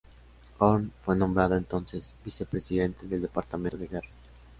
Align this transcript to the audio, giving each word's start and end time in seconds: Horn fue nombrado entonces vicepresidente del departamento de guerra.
Horn 0.57 0.91
fue 1.03 1.15
nombrado 1.15 1.55
entonces 1.55 2.11
vicepresidente 2.25 3.05
del 3.07 3.21
departamento 3.21 3.77
de 3.77 3.85
guerra. 3.87 4.09